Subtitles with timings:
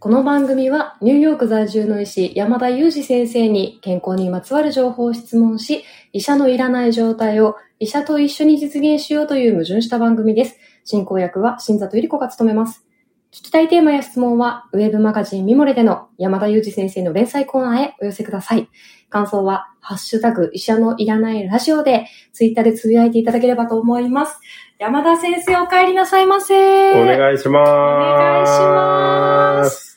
[0.00, 5.82] この番組はニューヨーク在住の医師山田裕二先生に健康にまつわる情報を質問し、
[6.12, 10.56] 医者のいらない状態を医者と一緒に実現しようという矛盾した番組です。
[10.84, 12.84] 進行役は新里ゆり子が務めます。
[13.32, 18.68] 聞きたいテーマや質問は、ウェブマガジンミモレでの山田裕二先生の連載コーナーへお寄せください。
[19.10, 24.38] 感想は、ハッシュタグ医者のいらないラジオで、ツイッターでつぶやいていただければと思います。
[24.78, 27.02] 山田先生お帰りなさいませ。
[27.02, 27.70] お願いします。
[27.70, 29.87] お願いします。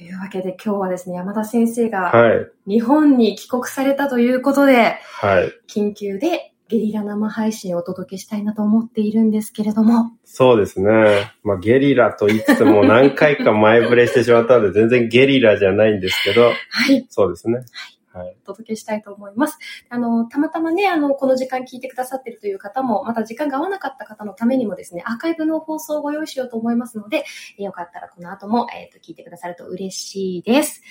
[0.00, 2.48] というわけで今日はですね、山田先生がはい。
[2.66, 5.52] 日本に帰国されたということで、はい。
[5.68, 11.34] 緊急でゲリラ生配信をお届けしたいなと思っているんですけれども、そうですね。
[11.42, 16.54] まあ、ゲリラと言いつつも何回か前触れしてしまったので、全然ゲリラじゃないんですけど、は
[16.90, 17.56] い、そうですね。
[17.56, 17.99] はい。
[18.14, 19.58] お届けしたいと思います。
[19.88, 27.24] あの、たまたまね、あの、この時間聞いてくださっているという方も、また時間が合わなかった方のためにもですね、アーカイブの放送をご用意しようと思いますので、
[27.58, 30.82] えよかったらこの後も、えっ、と、聞いてくださると嬉しいです。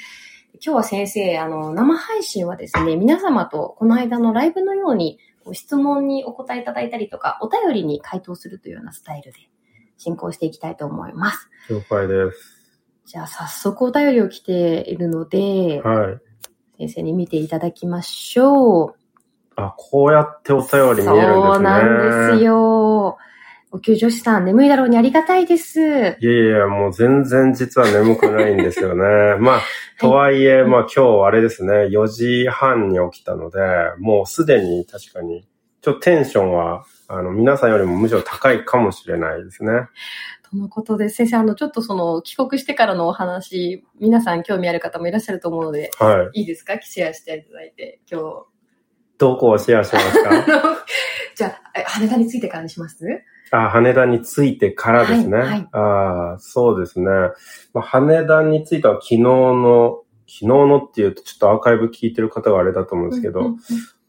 [0.53, 9.39] 今日は先生、あの、生配信はですね、皆様とこの間のライブのように、ご質問にお答えいただいたりとか、お便りに回答するというようなスタイルで
[9.97, 11.49] 進行していきたいと思います。
[11.69, 12.59] 了解です。
[13.05, 16.28] じゃあ、早速お便りを来ているので、はい。
[16.79, 18.95] 先生に見ていただきましょう。
[19.57, 21.15] あ、こうやってお便り見えるんですね。
[21.53, 22.43] そうなんです。
[22.45, 23.17] よ。
[23.71, 25.81] お給助士さん、眠いだろうにありがたいです。
[25.81, 29.35] いやいやもう全然実は眠くないんですよね。
[29.43, 29.61] まあ、
[29.99, 33.59] とはいえ、まあ今日あれですね、4時半に起きたので、
[33.97, 35.45] もうすでに確かに、
[35.81, 39.89] ちょっとテンションは、あの、皆さんよりもむしろ高いかもしれないですね。
[40.49, 46.39] とのことで、先生、あの、ちょっとその、帰国してからのお話、皆さん興味ある方もいらっしゃると思うので、はい。
[46.41, 46.79] いいですか？
[46.81, 48.45] シェアしていただいて、今日。
[49.17, 50.29] どこをシェアしますか？
[51.35, 53.05] じゃあ、え羽田に着いてからにします？
[53.51, 55.37] あ、羽田に着いてからですね。
[55.37, 57.05] はいはいあそうですね。
[57.73, 63.57] まあ、羽田に着いたのは昨日の、昨日のっていうとちょっとアーカイブ聞いてる方があれだと思うんですけど、うんうんうん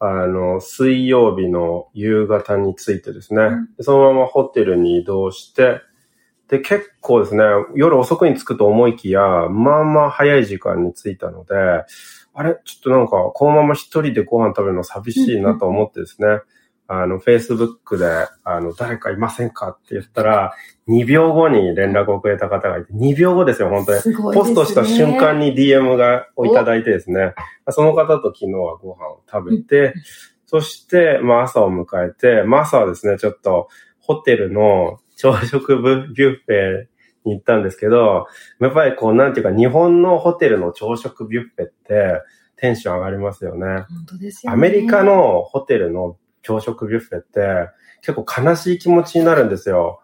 [0.02, 5.82] あの、水曜日の夕方に着いてですね、うんでそのままホテルに移動して、
[6.50, 7.44] で、結構ですね、
[7.76, 11.54] 夜遅くに着くと思いきや、まあまあ早い時間に着いたので、
[12.34, 16.40] あれちょっとなんか、このまま一人でご飯食べるの寂しいなと思ってですね、
[16.88, 20.52] あの、Facebook で、あの、誰かいませんかって言ったら、
[20.88, 24.00] 2秒後に連絡をくれた方がいて、2秒後ですよ、本当に。
[24.00, 24.54] すごいですね。
[24.56, 27.34] ポストした瞬間に DM がをいただいてですね、
[27.68, 29.94] その方と昨日はご飯を食べて、
[30.46, 33.68] そして、まあ朝を迎えて、まあ朝はですね、ちょっと
[34.00, 36.86] ホテルの朝食ビュッフェ
[37.24, 38.26] に行ったんですけど、
[38.58, 42.22] やっぱりこう、なんていうか、日本のホテルの朝食ビュッフェって
[42.56, 43.66] テンション上がりますよね。
[43.66, 44.54] 本当ですよね。
[44.54, 47.68] アメリカのホテルの朝食ビュッフェって
[48.00, 50.02] 結構悲しい気持ちになるんですよ。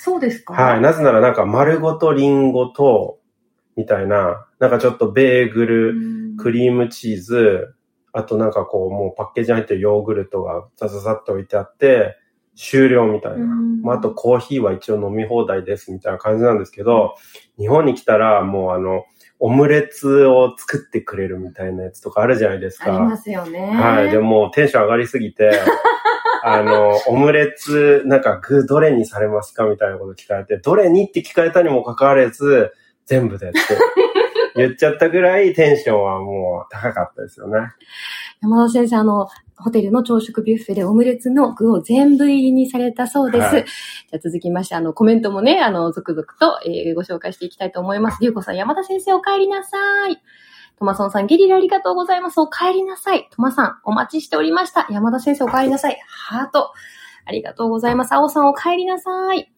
[0.00, 0.54] そうですか？
[0.54, 0.80] はい。
[0.80, 3.20] なぜならなんか丸ごとリンゴと、
[3.76, 5.94] みたいな、なんかちょっとベーグル、
[6.38, 7.74] クリームチーズ、
[8.12, 12.16] あとなんかこうもうパッケージに入ってるヨーグルトがザザザっと置いてあって、
[12.56, 13.38] 終了みたいな。
[13.38, 17.14] うんまあ、あとコーヒーは一応飲み放題ですみたいな感じなんですけど、
[17.58, 19.04] 日本に来たらもうあの、
[19.38, 22.96] オムレツを作ってくれるみたいなやつとかあるじゃないですか。
[22.96, 23.70] ありますよね。
[23.70, 24.10] はい。
[24.10, 25.50] でも、テンション上がりすぎて、
[26.42, 32.72] あの、オムレツ、なんか具どれにされますかみたいなこと聞かれて、どれにって聞かれたにもかかわらず、
[33.04, 33.58] 全部でって
[34.56, 37.68] 言っちゃったぐらいテンションはもう高かったですよね。
[38.40, 39.28] 山田先生、あの、
[39.58, 43.54] ホテルの朝食ビュッフェでオムレツの具を全部入りにされたそうです。
[43.54, 48.18] はいじゃあ続きまして、あの、コメントもね、あの、続々と、えーご紹介していきたいと思います。
[48.20, 49.76] りゅうこさん、山田先生お帰りなさ
[50.08, 50.22] い。
[50.78, 52.38] トマソンさん、ゲリラありがとうございます。
[52.38, 53.28] お帰りなさい。
[53.30, 54.86] トマさん、お待ちしておりました。
[54.90, 55.98] 山田先生お帰りなさい。
[56.06, 56.72] ハート。
[57.24, 58.14] ありがとうございます。
[58.14, 59.50] 青さん、お帰りなさい。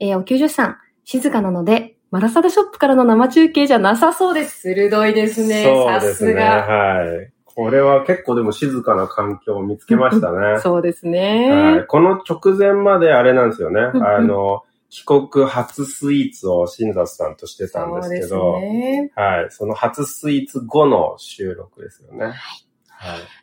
[0.00, 4.60] えーお給助士さん、静かなので、マラサダショップからの生中継じゃなさそうです。
[4.60, 5.64] 鋭いですね。
[6.00, 6.14] すね。
[6.14, 6.44] すが。
[6.66, 7.33] はい。
[7.54, 10.60] これは結構でも静かな環境を見つけましたね。
[10.60, 11.50] そうですね。
[11.50, 13.80] はい、この直前まであれなんですよね。
[13.80, 19.10] あの、帰国初スイーツを新里さんとしてたんですけど、ね。
[19.16, 19.46] はい。
[19.50, 22.26] その初スイーツ後の収録ですよね。
[22.26, 22.34] はい。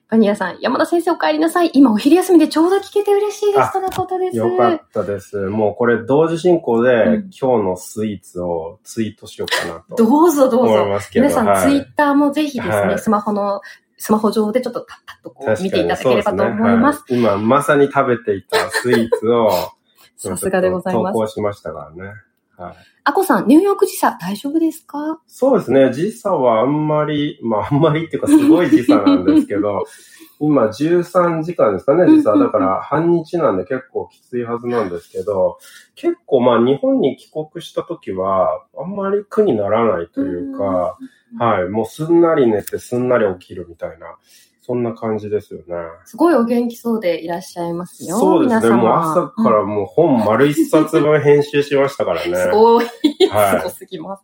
[0.09, 1.71] バニラさん、山田先生お帰りなさい。
[1.73, 3.59] 今お昼休みでちょうど聞けて嬉しいです。
[3.61, 4.37] あとのことです。
[4.37, 5.37] よかったです。
[5.37, 10.99] もうこれ同時進行で、うん今日のスイーツをツイートしようかなとどうぞどうぞ。
[11.13, 13.61] 皆さん、はいツイッターもぜひですね、はいスマホの、
[14.03, 17.03] スマホ上でちょっとパッパッとこう見ていただければと思います。
[17.05, 19.51] すねはい今まさに食べていたスイーツを
[20.17, 22.13] さすがでございます投稿しましたからね。
[22.57, 22.75] はい。
[23.03, 25.19] あこさん、ニューヨーク時差大丈夫ですか？
[25.27, 25.93] そうですね。
[25.93, 29.85] 時差はあんまり、まああんまりっていうかすごい時差なんですけど、
[30.41, 32.35] 今13時間ですかね、時差。
[32.37, 35.59] だから半日なんで結構きついはずなんですけど、
[35.93, 40.97] 結構まあ日本に帰国した時は、あんまり苦にならないというか、
[41.37, 41.69] はい。
[41.69, 44.17] もうすんなり寝てすんなり起きるみたいな、
[44.61, 45.65] そんな感じですよね。
[46.05, 48.17] すごいお元気そうでいらっしゃいますよ。
[48.19, 48.75] そうですね。
[48.75, 52.35] もう朝からもう本丸一冊分編集しましたからね。
[52.35, 52.85] すごい。
[53.31, 54.23] はいすごすぎます。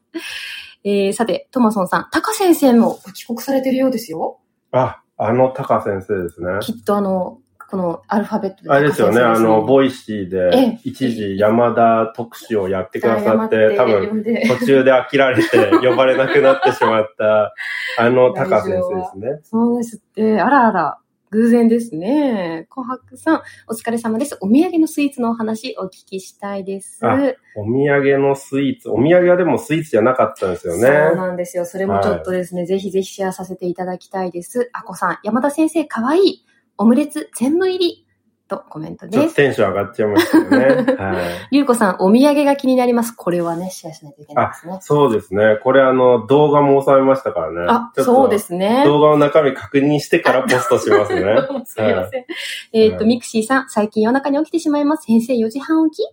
[0.83, 4.39] えー、さて、トマソンさん、タカ先生もご帰国されてるようですよ。
[4.71, 6.59] あ、あのタカ先生ですね。
[6.61, 7.39] きっとあの、
[7.69, 17.53] このアルファベットであれですよね、あの、ボイシーえでえ一時山田特集をやってくださって、多分途中で飽きられて呼ばれなくなってしまった、
[17.99, 19.39] あのタカ先生ですね。
[19.43, 20.97] そうですって、あらあら、
[21.29, 22.67] 偶然ですね。
[22.71, 24.37] 琥珀さん、お疲れ様です。
[24.39, 27.05] お土産のスイーツのお話お聞きしたいです。
[27.05, 27.17] あ
[27.57, 30.89] お土産のスイーツ、お土産はでもスイーツじゃなかったんですよそうね。
[30.89, 31.65] なんですよ。
[31.65, 34.69] それもちょっとですね、ぜひぜひシェアさせていただきたいです。
[34.71, 36.45] あこさん、山田先生かわいい。
[36.77, 38.03] オムレツ全部入り。
[38.49, 39.35] とコメントちょっとです。
[39.35, 40.93] テンション上がっちゃいましたよね。
[40.95, 41.47] はい。
[41.51, 43.13] ゆうこさん、お土産が気になります。
[43.13, 44.77] これはね、シェアしないといけないですね。
[44.79, 45.57] そうですね。
[45.63, 47.65] これあの、動画も収めましたからね。
[47.67, 48.83] あ、そうですね。
[48.85, 51.21] 動画の中身確認してからポストしますね。
[51.65, 52.25] すみません。
[52.71, 55.03] えっと、ミクシーさん、最近夜中に起きてしまいます。
[55.07, 56.05] 先生4時半起き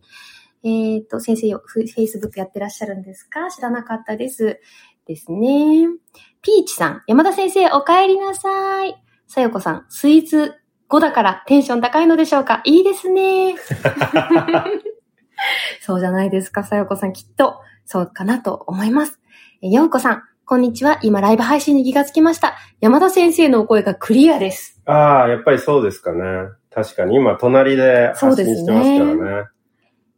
[0.96, 3.48] えっと、先生よ、フェイスブックやってらっしゃるんですか？
[3.48, 4.58] 知らなかったです。
[5.06, 5.86] ですね。
[6.42, 8.96] ピーチさん、山田先生、お帰りなさい。
[9.26, 10.54] さよこさん、スイーツ
[10.88, 12.60] 5だからテンション高いのでしょうか？
[12.64, 13.56] いいですね。
[15.80, 17.60] そうじゃないですか、さよこさん、きっと。
[17.86, 19.20] そうかなと思います。
[19.62, 20.98] えようこさん、こんにちは。
[21.02, 22.56] 今、ライブ配信に気がつきました。
[22.80, 24.80] 山田先生のお声がクリアです。
[24.86, 26.22] ああ、やっぱりそうですかね。
[26.72, 29.48] 確かに今、隣で発信してますからね。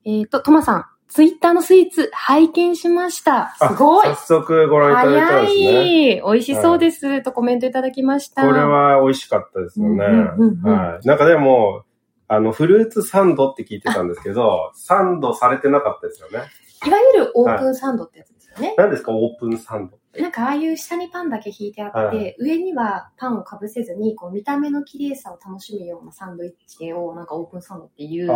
[0.05, 3.55] えっ、と、トマさん、ツイッターのスイーツ拝見しました。
[3.61, 6.12] あすごい早速ご覧いただいたん早ですね。
[6.17, 8.43] い美味しそうです、とコメントいただきました。
[8.43, 10.05] これは美味しかったですよね。
[10.05, 11.06] はい。
[11.06, 11.85] なんかでも、
[12.29, 16.41] あの、フルーツサンドって聞いてたんですけど、サンドされてなかったですよね。
[16.87, 18.75] いわゆるオープンサンドってやつね。
[18.76, 19.99] 何ですか、オープンサンド。
[20.20, 28.29] なんかああいう下にパンだけ引いてあって、はい上にはパンをかぶせずに、こう見た目の綺麗さを楽しむようなサンドイッチをなんかオープンサンドっていう。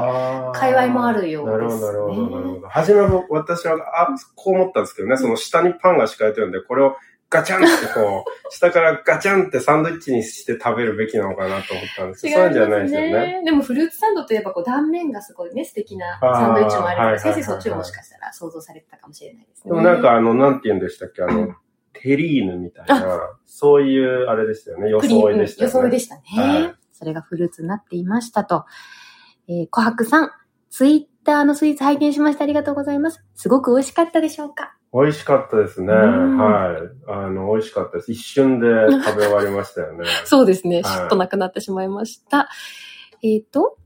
[0.52, 2.68] 界隈もあるようですねなるほど、なるほど、なるほど。
[2.68, 6.96] はじめは私は、あ、こう思ったんですけどね、その下にパンが敷かれてるんで、これを
[7.30, 13.42] ガチャンってこう、下からガチャンってサンドイッチにして食べるべきなのかなと思ったんですけど、そういうんじゃないですよね。
[13.44, 19.70] でもフルーツサンドといえばこう断面がすごいね、素敵なサンドイッチもあるので、先生そっちをもしかしたら想像されてたかもしれないですね。
[19.70, 21.54] でもなんかあの、なんて言うんでしたっけ、あの、
[21.92, 25.72] テリーヌみたいな、そういうあれでしたよね、装いでしたよね。
[25.72, 26.22] 装いでしたね。
[26.26, 28.66] はいそれがフルーツになっていましたと。
[29.48, 30.30] えー、琥珀さん、
[30.68, 32.44] ツイッターのスイーツ拝見しました。
[32.44, 33.24] ありがとうございます。
[33.34, 34.76] すごく美味しかったでしょうか？
[34.92, 35.92] 美味しかったですね。
[35.92, 36.76] うんはい。
[37.06, 38.12] あの、美味しかったです。
[38.12, 38.66] 一瞬で
[39.04, 40.04] 食べ終わりましたよね。
[40.26, 40.82] そうですね。
[40.82, 42.48] はいしっとなくなってしまいました。
[43.22, 43.76] えっ、と、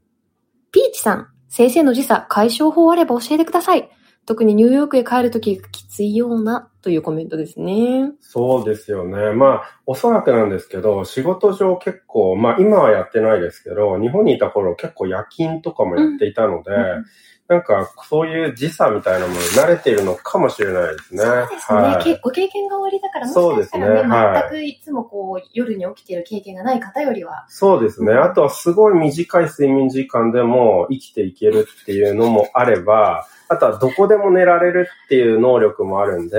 [0.70, 3.90] ピーチさん、先生の時差解消法あれば教えてください。
[4.26, 8.12] 特にニューヨークへ帰るときがきついようなというコメントですね。
[8.20, 9.32] そうですよね。
[9.32, 17.04] まあ、おそらくなんですけど、仕事上結構、まあ今はやってないですけど、日本にいた頃結構夜勤とかもやっていたので、うん
[17.46, 21.22] なんかそういう時差みたいなものに慣れているのかもしれないですね。
[21.22, 22.02] そうですね、はい。
[22.02, 28.14] けご経験が終わりだから、もそうですねしかしたらね、はい全くいつもこう、夜に起きている経験がない方よりは、そうですね。
[28.14, 36.38] あとはすごい短い睡眠時間でも生きていけるっていうのもあれば、あとはどこでも寝られるっていう能力もあるんで、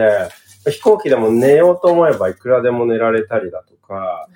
[0.72, 4.28] 飛行機でも寝ようと思えばいくらでも寝られたりだとか、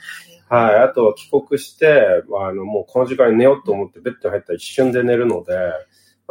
[0.49, 0.75] はい。
[0.79, 5.53] あとは帰国して、あの、もうこの時間に寝ようと思ってベッドに入ったら一瞬で寝るので、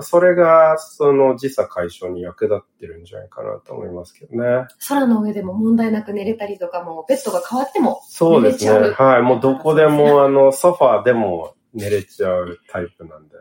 [0.00, 4.66] それが、その時差解消に役立ってるんじゃないかなと思いますけどね。
[4.88, 8.90] 空の上でも問題なく寝れたりとかも、ベッドが変わっても、そうですね。
[8.90, 9.22] はい。
[9.22, 13.34] もうどこでも、あの、ソファーでも寝れちゃうタイプなんで。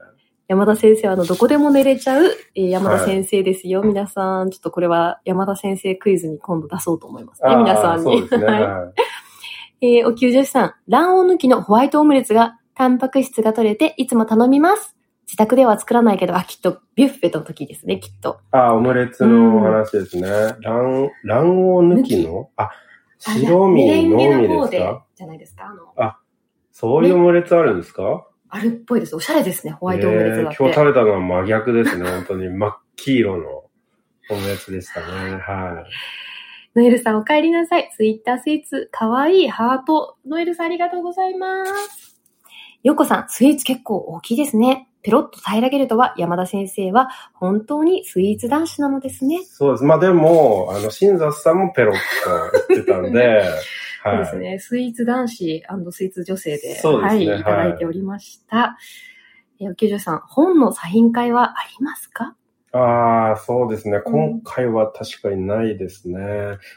[0.48, 2.24] 山田先生はあの、どこでも寝れちゃう、
[2.56, 3.82] えー山田先生ですよ。
[3.84, 7.54] 皆さん、ちょっとこれは山田先生クイズに今度出そうと思いますね。
[7.58, 8.04] 皆さんに。
[8.04, 8.46] そうですね。
[8.46, 8.94] はいはい
[9.80, 14.96] えーお給女子さん、卵黄抜きのホワイトオムレツが、タンパク質が取れて、いつも頼みます。
[15.25, 18.39] 自宅では作らないけど、あ、きっと、ビュッフェの時ですね、きっと。
[18.51, 20.30] あ、オムレツのお話ですね。
[20.63, 22.50] 卵、卵黄抜きの？
[22.56, 22.70] あ、
[23.20, 25.66] 白身のみでですか、じゃないですか？
[25.66, 25.74] あ
[26.06, 26.13] の、
[26.72, 28.27] そういうオムレツあるんですか？
[28.50, 29.16] あるっぽいです。
[29.16, 30.58] おしゃれですね、ホワイトオムレツだって。
[30.63, 32.10] えー今日食べたのは真逆ですね。
[32.10, 33.63] 本当に真っ黄色の
[34.30, 35.38] オムレツでしたね。
[35.38, 36.80] はい。
[36.80, 37.89] ノエルさんお帰りなさい。
[37.96, 40.18] ツイッタースイーツ、かわいいハート。
[40.27, 42.22] ノエルさんありがとうございます。
[42.84, 44.88] ヨコさん、スイーツ結構大きいですね。
[45.01, 49.39] ペロッと平らげるとは、山田先生は本当にスイーツ男子なのですね。
[49.46, 49.84] そうです。
[49.84, 53.44] まあでも、あの、新雑さんもペロッと言ってたんで、
[54.04, 54.60] そうですね。
[54.60, 58.77] スイーツ男子スイーツ女性で、ですねはい、いただいておりました。
[59.60, 62.36] えー、九条さん、本のサイン会はありますか？
[62.74, 64.01] ああ、そうですね。
[64.01, 66.20] 今回は確かにないですね。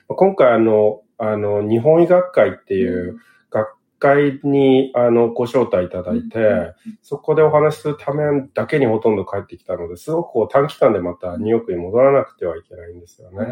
[0.08, 3.18] 今回あの、あの、日本医学会っていう
[3.50, 8.24] 学会にあのご招待いただいて、うんそこでお話しするため
[8.54, 13.46] だけにほとんど帰ってきたので、すごくこう短期間でまたニューヨークに戻らなくてはいけないんですよね。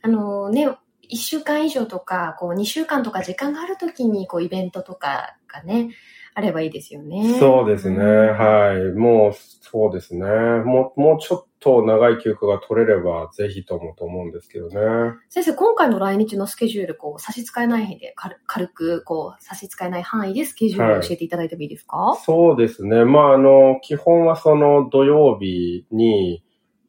[0.00, 0.68] あのね、
[1.12, 5.90] 1週間以上とか、こう2週間とか時間があるときに、こうイベントとかがね、
[6.34, 7.38] あればいいですよね。
[7.38, 7.96] そうですね。
[7.96, 8.92] うんはい。
[8.92, 10.26] もう、そうですね。
[10.26, 15.14] もう、もうちょっと長い休暇が取れれば、ぜひともと思うんですけどね。
[15.28, 23.04] 先生、今回の来日のスケジュール、こう、差し支えない範囲で、軽軽く、こう、差し支えない範囲でスケジュールを教えていただいてもいいですか、そうですね。
[23.04, 26.42] まあ、あの、基本はその土曜日に、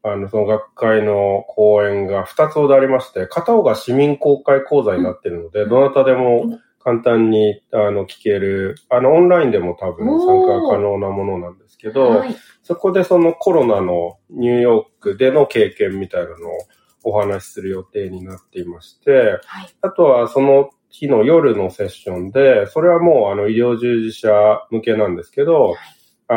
[0.03, 12.35] あの、その学会の講演が2つほどありまして、片方が市民公開講座になっているので、うんどなたでも簡単に、あの、聞ける、あの、オンラインでも多分参加可能なものなんですけど、はい。
[12.63, 16.57] そこでそのコロナのニューヨークでの経験みたいなのを
[17.03, 19.73] お話しする予定になっていまして、はい。
[19.81, 25.75] あとはその日の夜のセッションで、それはもうあの医療従事者向けなんですけど、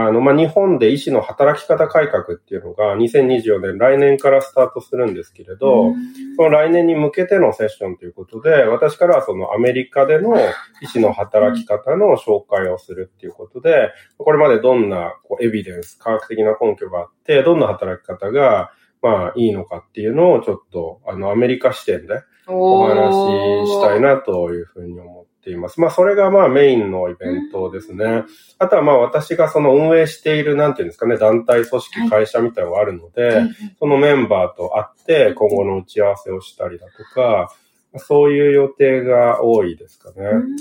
[0.05, 5.95] あの、まあ、日本で医師の働き方改革っていうのが2024年来年からスタートするんですけれど、
[6.37, 10.37] その来年に向けてのセッションということで、私からはそのアメリカでの
[10.83, 18.71] 医師の働き方の紹介をするっていうことで、これまでどんなこうエビデンス、科学的な根拠があって、どんな働き方が
[19.03, 25.81] まあいいのかっていうのをちょっとあのアメリカ視点でお話ししたいなというふうに思っています。
[25.81, 28.25] まあそれがまあメインのイベントですね。
[28.59, 37.53] あとはまあ私がその運営しているなんていうんですかね、団体組織会社みたいなのがあるので、はいそのメンバーと会って今後の打ち合わせをしたりだとか、
[37.97, 40.17] そういう予定が多いですかね。
[40.19, 40.57] うん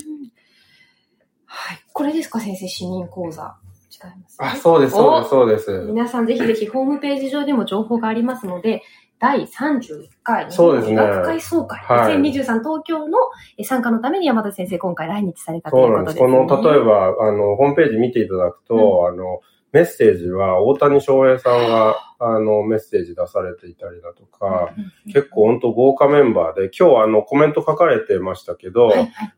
[1.56, 1.80] はい。
[1.94, 3.56] これですか、先生、市民講座。
[3.90, 4.48] 違います、ね。
[4.48, 5.88] あ、そうです、そうです、そうです。
[5.88, 8.84] 皆さんぜひぜひホームページ上でも情報がありますので、
[9.20, 10.46] 第31回。
[10.46, 10.98] 日そうですね。
[10.98, 12.18] 本医学会総会、はい。
[12.18, 13.18] 2023東京の
[13.58, 16.18] え参加のために山田先生今回来日されたといそうなんです。
[16.18, 16.48] うことです、ね。
[16.48, 19.42] この、例えば、あの、ホームページ見ていただくと、あの、
[19.72, 24.74] メッセージは大谷翔平さんが、あの、メッセージ出されていたりだとか、
[25.06, 28.92] 結構本当豪華メンバーで、今日あの、コメント書かれてましたけど、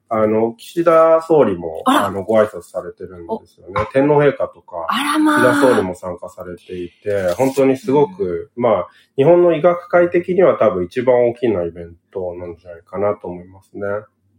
[0.09, 3.73] あの、岸田総理も、あの、ご挨拶されてるんですよね。
[3.91, 4.87] 天皇陛下とか。
[4.89, 13.81] 岸田総理も参加されていて、本当にすごく、まあ、日本の医学界的には多分一番大きなイベントなんじゃないかなと思いますね。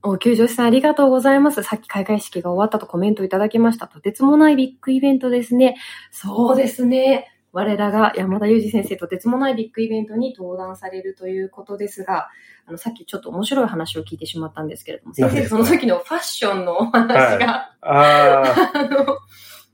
[0.03, 1.63] お、救助士さんありがとうございます。
[1.63, 3.89] さっき開会式が終わったとコメントいただきました。
[3.89, 5.77] とてつもないビッグイベントですね。
[6.11, 7.38] そうですね。
[7.53, 12.29] 我らが山田裕二先生とてつもないビッグイベントに登壇されるということですが、
[12.67, 19.19] あの、さっきちょっと面白い話を聞いてしまったんですけれども、先生、その時のファッションのお話が、ああ、あの、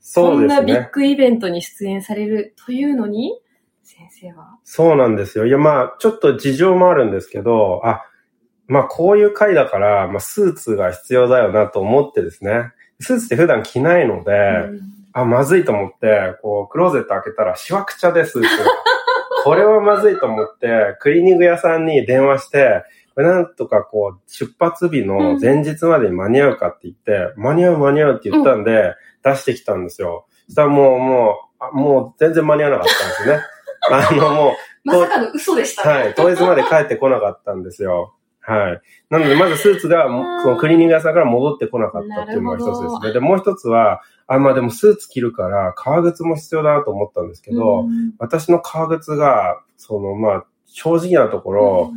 [0.00, 0.90] そそんなビッうですね。
[0.92, 3.40] グイベントに出演されるというのに、
[3.82, 4.58] 先生は。
[4.62, 5.46] そうなんですよ。
[5.46, 8.02] いや、まあ、ちょっと事情もあるんですけど、あ、
[8.66, 12.70] まあ、こういう回だから、まあ、スーツが必要だよなと思ってですね。
[13.00, 18.70] スーツって普段着ないので、うんあ、まずいと思って、こう、クローゼット開けたら、しわくちゃでスーツが。
[19.44, 22.82] これはまずいと思って、クリーニング屋さんに電話して、
[23.16, 30.26] なんとかこう、出発日の前日までに間に合うかって言って、間に合う間に合うって言ったんで、出してきたんですよ。
[30.46, 33.44] そしたらもう、もう、あもう全然間に合わなかったんですね。
[33.90, 34.54] あの、もう、
[34.84, 35.94] まさかの嘘でしたね。
[35.94, 36.14] はい。
[36.14, 38.14] 当日まで帰ってこなかったんですよ。
[38.46, 38.80] はい。
[39.08, 40.04] なので、まずスーツが
[40.42, 43.12] そのクリーニング屋さんから戻ってこなかったっていうのが一つですね。
[43.12, 51.92] で、もう一つは、あ、まあでもスーツ着るから革靴も必要だなと思ったんですけど、うん私の革靴が、そのまあ、正直なところ、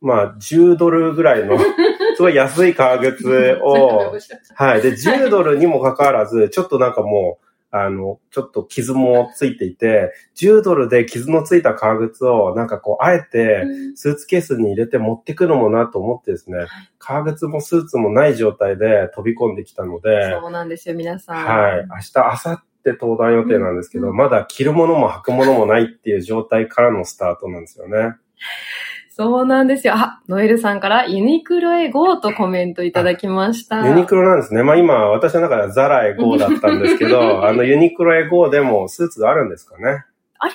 [0.00, 1.58] まあ、10ドルぐらいの、
[2.16, 4.14] すごい安い革靴を、
[4.54, 4.82] はい。
[4.82, 16.66] で、10ドルにもかかわらず、ちょっとなんかもう、あの、ちょっと傷もついていて、10ドルで傷のついた革靴を、なんかこう、あえて、スーツケースに入れて持ってくのもなと思ってですね、
[16.98, 21.44] 革靴もスーツもない状態で飛び込んできたので、そうなんですよ、皆さん。
[21.44, 21.86] はい。
[21.88, 28.14] 明日、明後日登壇予定なんですけど、うんまだ着るものも履くものもないっていう状態からのスタートなんですよね。
[29.20, 29.92] そうなんですよ。
[29.96, 33.86] あ、ノエルさんからユニクロへ GO とコメントいただきました。
[33.86, 34.62] ユニクロなんですね。
[34.62, 40.04] まあ今、私の中ではザラへ GO だったんですけど、 あのユニクロへ GO でもスーツがあるんですかね。
[40.38, 40.54] あり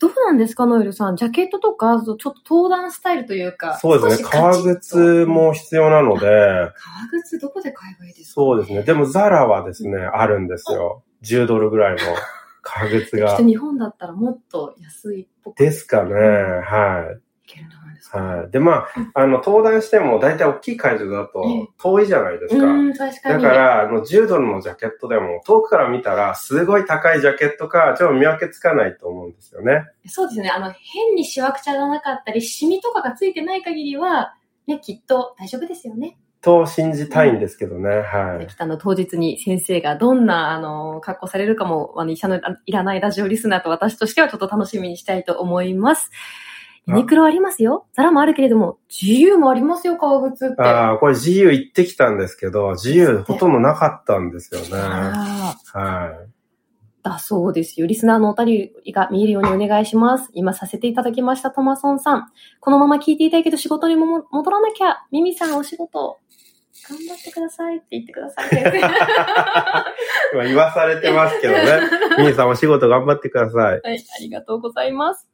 [0.00, 1.16] どうなんですか、ノエルさん。
[1.16, 3.76] ジャケットとか、ちょっと登壇スタイルというか。
[3.78, 4.28] そうですね。
[4.30, 5.26] 革靴。
[5.26, 6.72] も必要なので、革
[7.24, 8.40] 靴どこで買えばいいですか？
[8.40, 8.82] そうですね。
[8.84, 11.02] でもザラはですね、あるんですよ。
[11.24, 11.98] 10ドルぐらいの
[12.62, 13.42] 革靴きっがと。
[13.44, 16.14] 日本だったらもっと安いっぽくですかね。
[16.14, 17.27] はい
[18.10, 18.50] はい。
[18.50, 22.64] で、まあ、あの、登壇しても大体大きい会場だとええ遠いじゃないですか。
[22.64, 23.42] うん、確かに。
[23.42, 29.84] だから、あの、10ドルのジャケットでも、遠くから見たら、すごい高いジャケットか、ちょっと見分けつかないと思うんですよね。
[30.06, 30.50] そうですね。
[30.50, 34.34] あの、変にしわくちゃがなかったり、シミとかがついてない限りは、
[34.66, 36.18] ね、きっと大丈夫ですよね。
[36.40, 37.88] と信じたいんですけどね。
[38.02, 38.46] はい。
[38.46, 46.10] きっとあの、当日に先生がどんな、あの、格好されるかも、あの、医者のいらないラジオリスナーと私としてはちょっと楽しみにしたいと思います。
[46.88, 47.86] ユニクロありますよ。
[47.92, 50.62] ザラもあるけれども、自由もありますよ、革靴って。
[50.62, 54.68] ああ、これ自由行ってきたんですけど、自由ほとんどなかったんですよね。
[54.70, 56.38] はい。
[57.02, 57.86] だそうですよ。
[57.86, 60.30] リスナーのお便りが見えるようにお願いします。
[60.32, 62.26] 今させていただきました、トマソンさん。
[62.60, 65.04] このまま聞いていたいけど仕事にもも戻らなきゃ。
[65.12, 66.18] ミミさんお仕事、
[66.88, 68.48] 頑張ってくださいって言ってください、
[70.32, 71.62] 今言わされてますけどね。
[72.18, 73.80] ミーさんお仕事頑張ってください。
[73.82, 75.27] はい、ありがとうございます。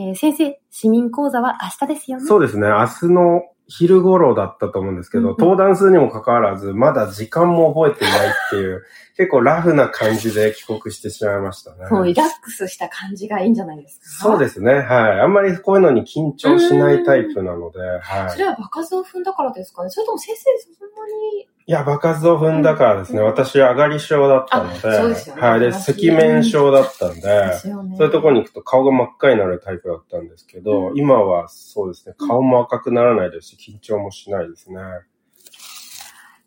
[0.00, 2.24] えー先生、市民講座は明日ですよね。
[2.24, 2.68] そうですね。
[2.68, 8.82] 明日の昼頃だったと思うんですけど、登壇数にもかかわらず、まだ時間も覚えていないっていう、
[9.16, 11.88] 結構ラフな感じで帰国してしまいましたね。
[11.90, 14.30] もうリラックスした感じがいいんじゃないですか。
[14.30, 14.74] そうですね。
[14.74, 14.80] は
[15.14, 15.20] い。
[15.20, 18.30] あんまりこういうのに緊張しないタイプなので、はい。
[18.30, 20.44] それは場数を踏んだからですかねそれとも先生、
[20.76, 21.46] そんなに。
[21.70, 25.60] いや、場数を踏んだからですね、うん私上がり症だったので、あそうですよねはい。
[25.60, 27.52] で、赤面症だったんで、ね。
[27.62, 34.80] そういうところに行くと顔が真っ赤になるタイプだったんですけど、うん今はそうですね、顔も赤くならないですし、緊張もしないですね。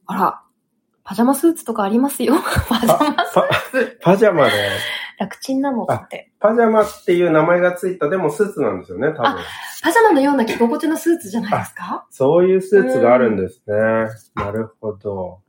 [0.05, 0.41] あら、
[1.03, 2.36] パジャマスーツとかありますよ。
[2.67, 4.00] パジャマスーツ。
[4.01, 4.51] パジャマで、
[5.20, 6.32] 楽ちんなのって。
[6.39, 9.24] パジャマっていう名前がついた、でもスーツなんですよね、多分。
[9.84, 12.05] パジャマのような着心地のスーツじゃないですか？
[12.10, 13.74] そういうスーツがあるんですね。
[14.36, 15.39] なるほど。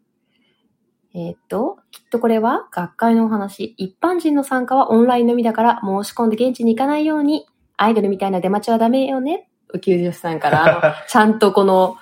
[1.14, 3.74] えーっと、きっとこれは学会のお話。
[3.78, 9.48] 一般人の参加はオンラインのみだから申し込んで現地に行かないように、アイドルみたいな出待ちはダメよね。
[9.74, 11.96] 宇宙女子さんから、 ちゃんとこの、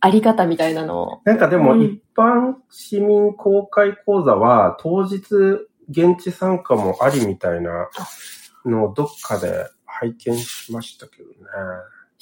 [0.00, 1.20] あり方みたいなのを。
[1.24, 5.18] なんかでもうん一般市民公開講座は当日
[5.90, 7.90] 現地参加もありみたいな
[8.64, 11.34] のをどっかで拝見しましたけどね。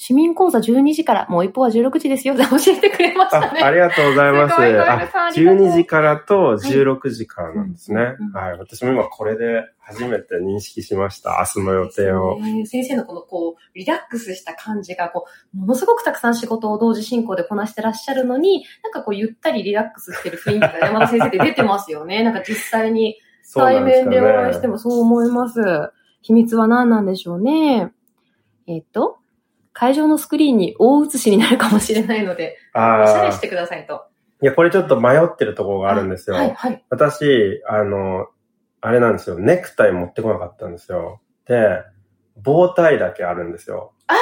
[0.00, 2.37] 市民講座12時から、もう一方は16時ですよ。
[2.39, 3.61] 教えてくれましたあ、ね。
[3.61, 4.54] ありがとうございます。
[4.54, 8.15] すごいあ小籔さんありがとう12時からと16時からなんですね。
[8.21, 8.58] うんうんはい。
[8.58, 11.45] 私も今これで初めて認識しました。
[11.56, 12.39] 明日の予定を。
[12.41, 22.23] ね先生のこのこう、リラックスした感じが、こう、ものすごくたくさん仕事を同時進行でこなしてらっしゃるのに、なんかこう、ゆったりリラックスしてる雰囲気が山田先生って出てますよね。
[22.25, 23.19] なんか実際に
[23.52, 24.75] 対面でお会いしてね。
[24.75, 25.61] もそう思います。
[26.23, 27.93] 秘密は何なんでしょうね。
[28.69, 29.19] えっと、
[29.78, 33.41] 会場のスクリーンに大写しになるかもしれないので、おしゃああれし。
[33.41, 34.06] てくださいと。
[34.43, 36.34] いや、これちょっと迷ってるところがあるんですよ。
[36.34, 36.84] はい、はい。
[36.91, 38.26] 私、あの、
[38.80, 39.38] あれなんですよ。
[39.38, 41.21] ネクタイ持ってこなかったんですよ。
[41.47, 41.84] で、
[42.43, 43.93] 棒タイだけあるんですよ。
[44.08, 44.17] あ、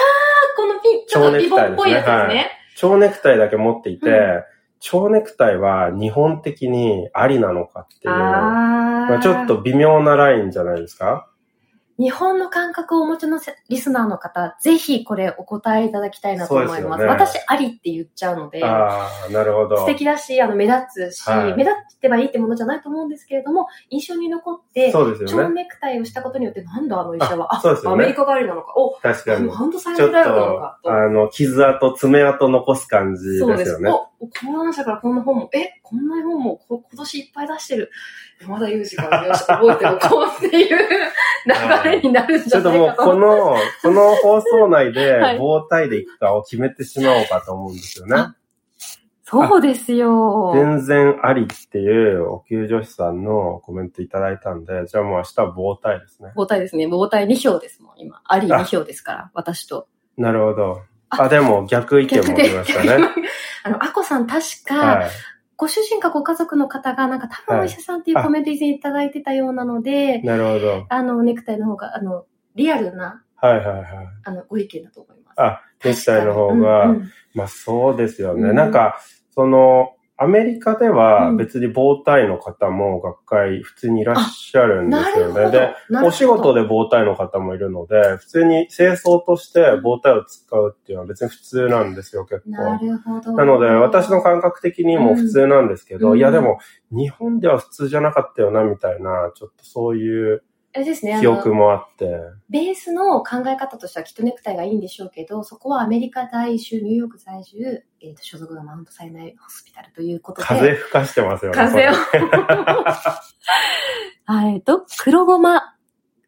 [0.59, 2.51] このピン、ちょっとリボンっぽいやつですね。
[2.77, 4.45] 蝶ネクタイだけ持っていて、う
[4.81, 11.31] 蝶ネクタイは日本的にありなのかっていう、あーまあちょっと微妙なラインじゃないですか
[11.99, 16.79] 日本の感覚をお持ちのせリスナーの方、ぜひこれお答えいただきたいなと思います。
[16.79, 19.79] すよね私、ありって言っちゃうので、ああ、なるほど。
[19.79, 25.65] 素敵だし、あの、目立つし、はい目立ってはいいってものじゃないと思うんですけれども、印象に残って、そうですよ蝶ね。
[25.65, 29.51] ネクタイをしたことによって、なんだあの医者は、あそうですよねアメリカ帰りなのか、お、確かに。
[29.51, 33.81] ハンドサインちょっドライブなのかと、あの、傷跡、爪痕残す感じですそうです。
[34.21, 34.31] よね。
[34.43, 37.91] お、講談社からこんな本も、え、こんな本もこ今年いっぱい出してる。
[38.41, 40.79] 山田裕二からよし、覚えておこうっていう
[41.47, 48.17] 流れになるんじゃちょっともうこの、この放送内で はい棒タイでいくかを決めてしまおうかと思うんですよね。
[48.17, 48.37] あ
[49.29, 50.53] そうですよ。
[50.55, 56.33] 全然ありっていうお給女子さんのコメントいただいたんで、じゃあもう明日は棒タイですね。
[56.37, 56.87] 棒体ですね。
[56.87, 58.23] 棒体2票ですもん、今。
[58.25, 59.89] あり2票ですから、私と。
[60.17, 60.83] なるほど。
[61.09, 63.09] ああ、でも逆意見も出ましたね。
[63.67, 65.11] あの、アコさん確か、はい。
[65.57, 70.87] ご主人かご家族の方が、なんか多分お医者さんっていうはいコメント以前いただいてたようなので、なるほど。
[70.89, 73.87] あの、ネクタイの方が、あの、リアルな、はいはいはい。
[74.25, 75.41] あの、ご意見だと思います。
[75.41, 78.51] あ、ネクタイの方が、にうんうんまあそうですよね。
[78.51, 79.01] うんなんか、
[79.35, 85.51] その、アメリカではうん別に棒タイの方も学会普通にいらっしゃるんですよね。
[85.51, 85.75] で、
[86.05, 92.87] お仕事で棒タイの方もいるので、普通に清掃として棒タイを使うっていうのは別に普通なんですよ、結な構。
[92.87, 93.33] るほど。
[93.33, 96.59] なので、私の感覚的にも普通なんですけど、うんいやでも、
[96.91, 100.43] 日本では普通じゃなかったよな、みたいな、ちょっとそういう
[100.77, 102.07] あれですね、あ記憶の、もあって。
[102.51, 110.47] ベースの考え方としてはきっとネクタイがいいんでしょうけど、そこはアメリカ在住、ニューヨーク在住、えっ、と、所属がマウントサイナイホスピタルということで。
[110.47, 111.57] 風吹かしてますよね。
[111.57, 111.93] 風を。
[114.27, 115.75] はい、えっと、黒ごま、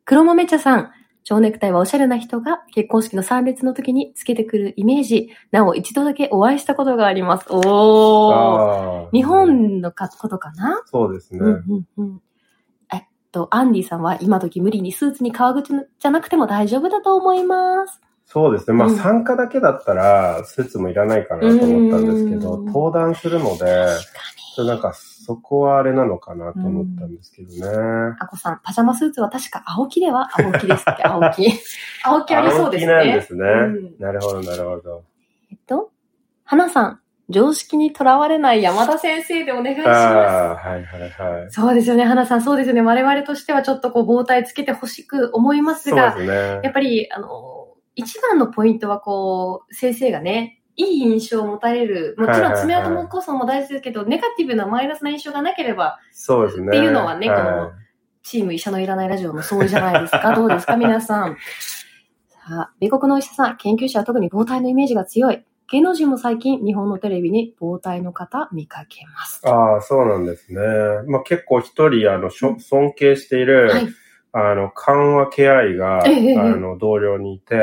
[0.07, 0.93] 黒豆茶さん。
[1.25, 5.29] 蝶ネクタイはおしゃれな人が結婚式の参列の時につけてくるイメージ。
[5.51, 7.45] なお、一度だけお会いしたことがあります。
[7.51, 9.11] おー。
[9.13, 11.41] 日本のかことかな、そうですね。
[11.41, 12.23] うんうんうん。
[13.33, 18.01] と、アンディさんは今時無理にスーツに革靴じゃなくても大丈夫だと思います。
[18.27, 18.77] そうですね。
[18.77, 23.87] まあ、うん参加だけだったら、スーツもいらないかなと思ったんですけど、うん登壇するので、
[24.55, 28.17] ちょなんか、そこはあれなのかなと思ったんですけどね。
[28.19, 31.53] あこさん、パジャマスーツは確か青木では青木ですっけ青木。
[32.05, 32.93] 青木ありそうですね。
[32.95, 33.45] 青木なんですね。
[33.45, 35.05] うんなるほど、なるほど。
[35.51, 35.91] えっと、
[36.45, 41.61] 花さん、常識にとらわれない山田先生でお願いしまああ、はいはいはいす。。
[41.61, 42.83] そうですよね、花さん、そうですよね。
[42.83, 46.71] 我々としてはちょっとこう、棒体つけてほしく思いますそうが、ですねや。
[46.71, 47.29] っぱり、あの、
[47.95, 52.15] 一番のポイントはこう、先生がね、いい印象を持たれる。
[52.17, 56.69] もちろん爪痕もこそも大事ですけど、ネガティブなマイナスな印象がなければ、そうですね。
[56.69, 57.71] っていうのはねこのはい
[58.23, 60.35] チーム医者のいらないラジオの相違じゃないですか？
[60.37, 61.37] どうですか、皆さん。
[62.29, 65.43] さあ、米国のお医者さん、研究者は特に膨体のイメージが強い。
[65.71, 69.43] 芸能人も最近、日本のテレビに膨体の方見かけます。
[69.47, 70.61] ああ、そうなんですね。
[71.07, 73.89] まあ結構一人、あの、尊敬している、はい。
[74.33, 77.55] あの、緩和ケア医が、ええええあの、同僚にいて、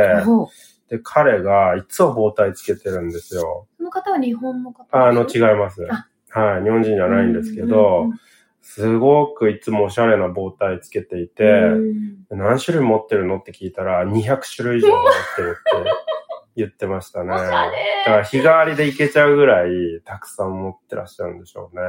[0.90, 3.68] で、彼がいつも包帯つけてるんですよ。
[3.78, 5.88] その方は日本の方あの、違います。
[5.90, 8.20] あはい、日本人じゃないんですけうんどうん、
[8.62, 13.38] すごくいつもおしゃれな包帯つけていて、うん何種類持ってるの？
[13.38, 15.04] って聞いたら、200種類以上持っ
[15.38, 16.15] てるって
[16.56, 17.30] 言ってましたね。
[17.30, 19.70] だかれら日替わりでいけちゃうぐらい、
[20.06, 21.82] たくさん持ってらっしゃるんでしょうね。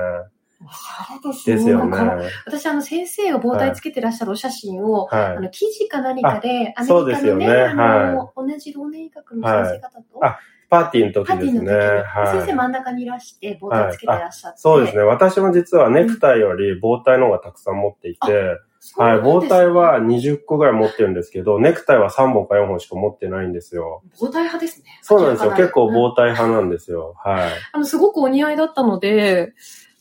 [0.64, 1.56] おしゃれですね。
[1.56, 2.30] ですよね。
[2.46, 5.40] 私、あの、先生が膨体つけてらっしゃるお写真を、あはい。
[5.40, 12.02] の、記事か何かで、アメそうですよねあの、同じ老年医学の先生方と、あパーティーのパーティーの時ですね。
[12.04, 12.38] はい。
[12.38, 14.58] 先生真ん中にいらして、棒体つけてらっしゃって。
[14.58, 15.02] そうですね。
[15.02, 18.58] 私も実はネクタイより棒体の方がたくさん持っていて、
[18.96, 19.20] はい。
[19.20, 24.02] 棒体は20個ぐらい持ってるんですけど、ネクタイは3本か4本しか持ってないんですよ。
[24.20, 24.98] 棒体派ですね。
[25.02, 25.50] そうなんですよ。
[25.52, 27.14] 結構うん棒体派なんですよ。
[27.18, 27.50] はい。
[27.72, 29.54] あの、すごくお似合いだったので、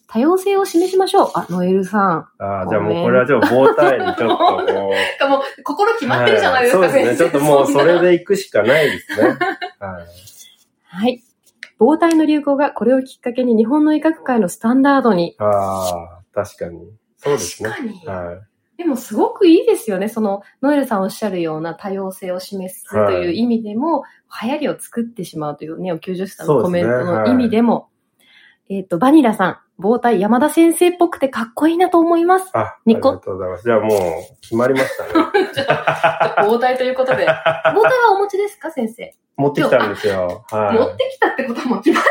[0.07, 1.31] 多様性を示しましょう。
[1.33, 2.27] あ、ノエルさん。
[2.39, 5.29] ああ、じゃあもうこれはじゃあ棒体にちょっとこう。
[5.29, 7.17] もう、心決まってるじゃないですか、はいそうですね。
[7.17, 8.07] ちょっともうそれで。
[8.07, 9.27] で行くしかないですね。
[9.79, 10.05] はい。
[10.87, 11.23] はい。
[11.77, 15.35] 棒体の流行がこれをきっかけに日本の医学界のスタンダードに。
[15.39, 16.79] ああ、確かに。
[17.17, 17.69] そうですね。
[17.69, 18.05] 確かに。
[18.05, 18.54] はい。
[18.77, 20.09] でもすごくいいですよね。
[20.09, 24.03] その、ノエルさんおっしゃるような多様性を示すという意味でも、
[24.43, 27.89] 流行りを作ってしまうというね、お90さんのコメントの意味でも、
[28.69, 32.49] えっ、と、バニラさん、棒体山田先生っぽくてかっこいいなと思います。
[32.53, 33.63] あ、ありがニコとうございます。
[33.63, 33.89] じゃあもう
[34.41, 36.47] 決まりましたね。
[36.47, 37.25] 棒体ということで。
[37.25, 39.13] 棒体はお持ちですか、先生？
[39.37, 40.45] 持ってきたんですよ。
[40.49, 40.77] はい。
[40.77, 42.03] 持ってきたってことはもう決まっ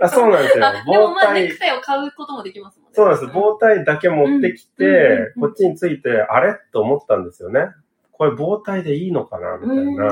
[0.00, 0.72] あ、そうなんですよあ。
[0.84, 2.90] でも棒まあ、ネ体ク、タイを買うこともできますもんね。
[2.94, 3.32] そうなんです。
[3.32, 6.54] 棒体だけ持ってきて、うんこっちについて、あれ？
[6.72, 7.68] と思ったんですよね。
[8.12, 9.58] これ棒体でいいのかな？
[9.58, 10.04] みたいうん、な。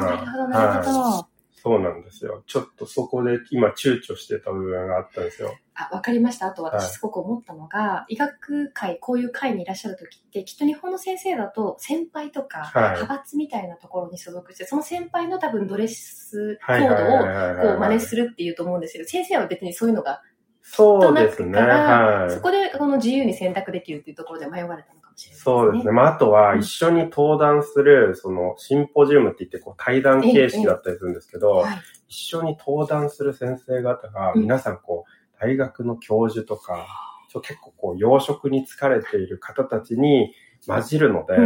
[0.48, 2.42] なるほど、そうなんですよ。
[2.46, 5.56] ちょっとそこで今躊躇してた部分があったんですよ。
[5.76, 6.46] あ、わかりました。
[6.46, 20.22] あとはい私すごく思ったのが、医学界、こういう会にいらっしゃる時って、きっと日本の先生だと、先輩とか、はい派閥みたいなところに所属して、その先輩の多分ドレスコはいはいードをはいはいはいこう真似するっていうと思うんですけど、先生は別にそういうのが、
[20.62, 21.58] そうですね。
[21.60, 22.40] はいそ。
[22.40, 25.54] こでこの自由に選択できるっていうところで迷われたのかもしれないですね。
[25.54, 25.92] そうですね。
[25.92, 31.78] まあ、あとは一緒に登壇する、その、シンポジウムって言って、こう、対談形式だったりするんですけど、はい。
[32.08, 35.10] 一緒に登壇する先生方が、うん皆さんこう、
[35.40, 36.86] 大学の教授とか、
[37.28, 40.32] ちょ結構こう、養殖に疲れている方たちに
[40.66, 41.36] 混じるので、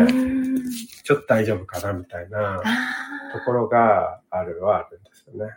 [1.05, 5.53] ちょっと大丈夫かなみたいなあところがあるはあるんですよね。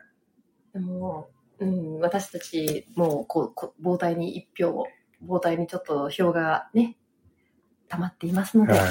[0.76, 4.86] ーでも、うん、私たちもうこうこう、膨体に一票、
[5.26, 6.98] 膨体にちょっと票がね、
[7.90, 8.82] 溜まっていますので、はい。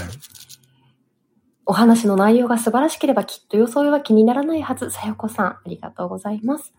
[1.65, 4.91] お話の内容が素晴らしければきっと装いは気にならないはず。
[4.91, 6.73] さよこさん、ありがとうございます。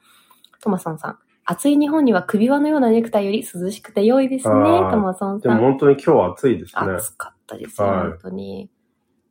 [0.62, 4.54] トマソンさん、暑い日本には首輪のようなネクタイより涼しくて良いですね。
[4.54, 5.60] あートマソンでさん。
[5.60, 6.94] も本当に今日は暑いですね。
[6.94, 8.70] 暑かったですよ、はい本当に。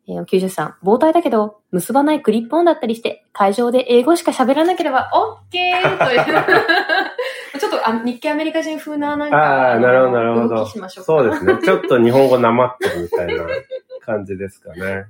[0.09, 5.53] えー、90さん、膨体だけど、結ばないクリップオンだったりして、会場で英語しか喋らなければ OK!
[5.53, 6.25] という。
[7.61, 10.67] ちょっとあ日系アメリカ人風ななんか、ああ、なるほど、なるほ動ど。
[10.67, 11.59] そうですね。
[11.63, 13.45] ちょっと日本語なまってるみたいな
[14.05, 15.07] 感じですかね。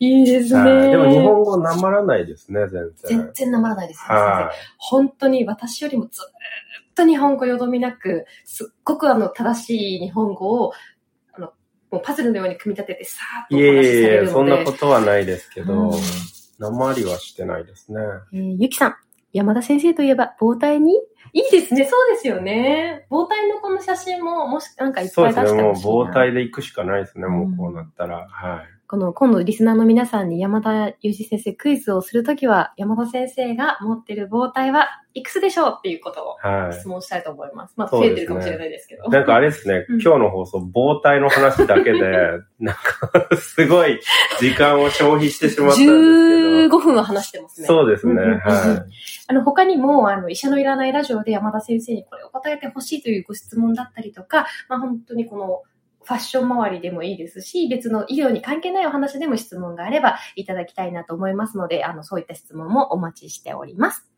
[0.00, 0.90] いいですはいね。
[0.90, 3.30] でも日本語なまらないですね、全然全。
[3.32, 10.72] 然なまらないですよ、先生は本当に私よりもずっと日本語よどみなく、すっごくあの正しい日本語を、
[11.32, 11.52] あの、
[11.90, 14.32] もうパズルのように組み立ててさーっとおいえい話しされえいえ、るので。
[14.32, 15.90] そんなことはないですけどうん、
[16.58, 18.00] 鉛はしてないですね。
[18.32, 18.94] えーゆきさん、
[19.34, 20.94] 山田先生といえば膨体に？
[21.32, 23.06] いいですね、そうですよね。
[23.10, 25.92] 膨体のこの写真も、もしなんかいっそうですね、ぱい出してもうほしいな。
[26.10, 28.28] 膨体で行くしかないですね、もうんうこうなったら。
[28.30, 28.83] はい。
[28.94, 37.74] この今度リスナーの皆さんに山田裕二先生クイズをするときは、山田先生が持ってる膨体はいくつでしょうっていうことをは質問したいと思います。
[37.76, 39.06] まあ、増えてるかもしれないですけど。
[39.06, 39.08] い。
[39.08, 41.98] なんかあれですね、うん今日の放送、膨体の話だけで、
[42.60, 43.98] なんか、すごい
[44.38, 46.78] 時間を消費してしまったんです15けど。
[46.78, 47.66] 分は話してますね。
[47.66, 48.84] そうですね、は
[49.26, 55.62] あの、他にも、あの、医者のいらないラジオで山田先生にこれを答えてほしいというご質問だったりとか、まあ本当にこの、
[56.04, 64.08] ファッション周りでもいいですし、別の医療に関係ないお話でも質問があればいただきたいなと思いますので、あの、そういった質問もお待ちしております。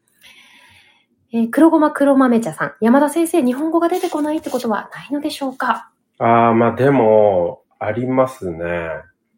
[1.32, 2.72] えー黒ごま黒豆茶さん。
[2.80, 5.90] 山田先生、日本語が出てこないってことはないのでしょうか？
[6.20, 6.22] い。
[6.22, 8.90] ああ、まあでも、ありますね。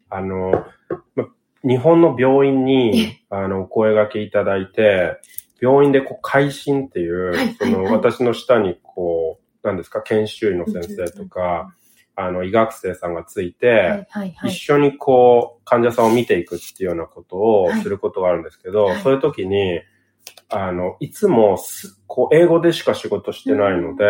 [0.09, 0.65] あの、
[1.15, 1.27] ま
[1.63, 5.17] 日本の病院に、あの、お声掛けいただいて、
[5.59, 11.73] 病院でこう、会心っていう、はいその、はいはい私の下にこう、何ですか、研修医の先生とか、
[12.21, 14.05] あの、医学生さんがついて。
[14.43, 19.79] 一緒にこう、患者さんを見ていくっていうようなことをはいすることがあるんですけど、はいそういう時に、
[20.49, 24.05] あの、いつもす、こう、英語でしか仕事してないので、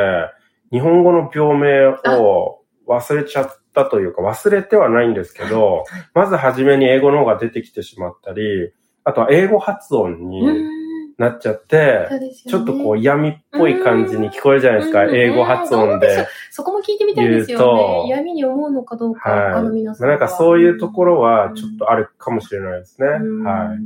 [0.72, 6.10] 日本語の病名を忘れちゃったというか、忘れてはないんですけど、はい。
[6.16, 10.79] まず初めに英語の方が出てきてしまったり、あとは英語発音にうーん
[11.20, 16.26] なっちゃって、そうですちょっとこう嫌味っぽい感じに聞こえるじゃないですか、うん英語発音で。
[16.50, 18.04] そこも聞いてみたいですよねと。
[18.08, 23.08] 嫌味に思うのかどうか、はい他の皆さんなんかそういうところはちょっとあるかもしれないですね。
[23.22, 23.78] うんはい。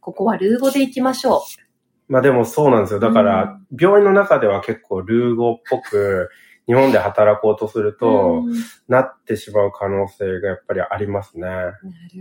[0.00, 1.44] ここはルー語でいきましょ
[2.08, 3.00] まあでもそうなんですよ。
[3.00, 6.30] だから、病院の中では結構ルー語っぽく、
[6.66, 7.92] 日本で働こうとするう。
[7.96, 8.54] と、うん
[8.88, 11.42] なってしまう可能性がやっぱりありますね。
[11.42, 11.76] なる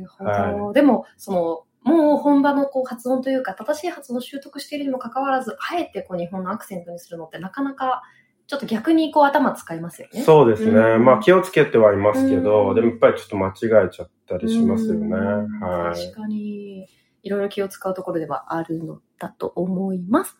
[0.08, 0.66] ほど。
[0.68, 8.04] はでも、その、もう本場のこう発音というか、正しい発音を習得しているにもかかわらず、あえてこう日本のアクセントにするのってなかなか、
[8.48, 10.24] ちょっと逆にこう頭使いますよね。
[10.24, 10.72] そうですね。
[10.72, 15.06] うんまあ気をつけてはいますけど、うんでもやっぱりちょっと間違えちゃったりしますよね。
[15.08, 15.96] うんはい。
[15.96, 16.88] 確かに、
[17.22, 20.38] いろいろ気を使うところではあるのだと思います。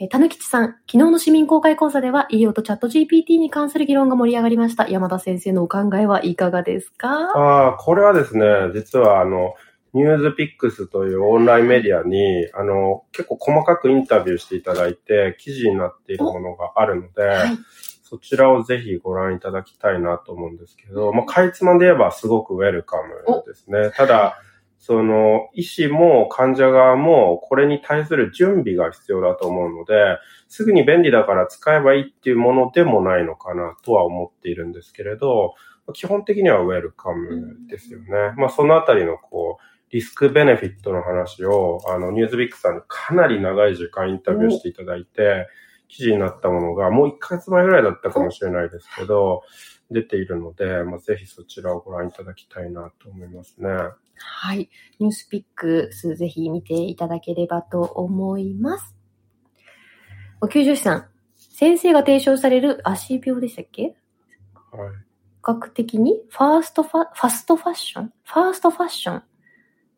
[0.00, 4.88] えー、たぬきちさん、昨日の市民公開講座では医療とチャット GPT に関する議論が盛り上がりました。
[4.88, 8.44] 山田先生のお考えはいかがですかああ、これはですね、
[8.74, 9.54] 実はあの、
[9.94, 17.58] ニュースピックスというオンラインメディアに、あの、結構細かくインタビューしていただいて、記事になっているものがあるので、はい。
[18.02, 23.90] そちらをぜひご覧いただきたいなと思うんですけど、まあ、かいつまんで言えばすごくウェルカムですね。
[23.96, 24.38] ただ、
[24.78, 35.54] その、医師も患者側もこれに対する準備が必要だと思うので、すぐに便利だから使えばいいっていうものでもないのかなとは思っているんですけれど、
[35.94, 38.06] 基本的にはウェルカムですよね。
[38.36, 45.46] まあ、そのあたりのこう、リスクベネフィットの話を、あの、ニュースビックさんにかなり長い時間インタビューしていただいて、
[45.86, 49.42] 記事になったものが、もう1ヶ月前ぐらいだったかもしれないですけど、
[49.92, 53.68] 出ているので、まあ、ぜひそちらをご覧いただきたいなと思いますね。
[54.16, 54.68] はい。
[54.98, 58.96] ニュースピックスぜひ見ていただければと思います。
[60.40, 63.82] お救助士さん、先生が提唱される足病でしたっけ？
[63.82, 63.94] はい。
[65.40, 68.12] 学的にファーストファ、ファストファッション？
[68.24, 69.22] ファーストファッション？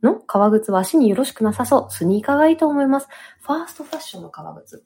[0.06, 1.92] の革靴は足によろしくなさそう。
[1.92, 3.08] スニーカーがいいと思います。
[3.42, 4.84] ファーストファッションの革靴。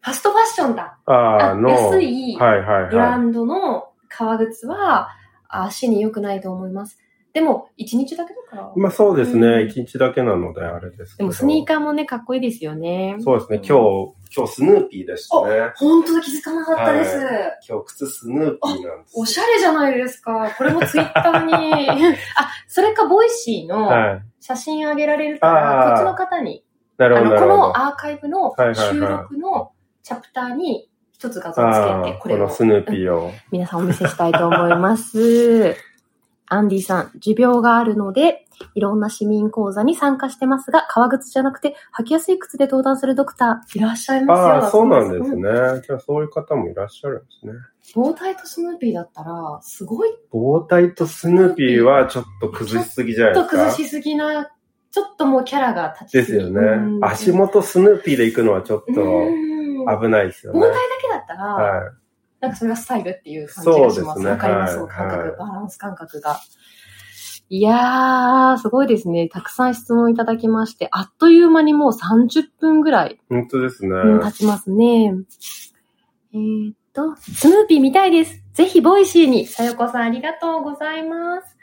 [0.00, 0.98] ファストファッションだ。
[1.06, 5.08] あーの、安いブランドの革靴は
[5.48, 6.98] 足に良くないと思います。
[7.36, 8.72] でも、一日だけだから。
[8.74, 8.78] い。
[8.80, 9.64] まあそうですうんね。
[9.64, 11.28] 一、日だけなのであれですけど。
[11.28, 13.16] でもスニーカーもね、かっこいいですよね。
[13.20, 13.58] そうですね。
[13.58, 15.70] 今日、今日スヌーピーでしたね。
[15.76, 17.20] 本当だ、気づかなかったです。
[17.68, 19.12] 今日靴スヌーピーなんです。
[19.20, 20.50] おしゃれじゃないですか。
[20.56, 21.90] これもツイッターに。
[22.36, 24.22] あ、それか、ボイシーのはい。
[24.40, 26.64] 写真あげられるから、こっちの方に、
[26.96, 27.46] なるほど、こ。
[27.46, 29.72] のアーカイブのはいはいはい収録の
[30.02, 33.30] チャプターに一つ画像をつけて、これをこのスヌーピーを。
[33.52, 35.76] 皆さんお見せしたいと思います。
[36.48, 44.46] アンディさん、持病があるので、いろんな市民講座に参加してますが、革靴じゃなくて、履きやすい靴で登壇するドクターいらっしゃいますよ。
[44.46, 45.42] ああ、そうなんですうね。
[45.86, 47.52] じゃあそういう方もいらっしゃるんですね。
[47.94, 53.62] 棒体とスヌーピーだったら、すごい棒体とスヌーピーはちょっと崩しすぎじゃないちょっですか。
[53.64, 54.50] と崩しすぎな、
[54.90, 57.04] ちょっともうキャラが立ちすぎですよねうん。
[57.04, 60.60] 足元スヌーピーで行くのはちょっとうん危ないですよね。
[60.60, 61.92] 包帯だけだったら、は
[62.40, 63.94] なんかそれがスタイルっていう感じがします。
[63.96, 66.40] そうですねわかります、はい感覚、はいバランス感覚が。
[67.48, 69.28] いやー、すごいですね。
[69.28, 73.18] たくさん質問いただきまして、あっという間にもう30分ぐらい、い。
[73.28, 73.90] 本当ですね。
[73.90, 75.14] うん経ちますね。
[76.34, 78.42] えーっと、スヌーピー見たいです。
[78.52, 79.46] ぜひ、ボイシーに。
[79.46, 81.56] さよこさん、ありがとうございます。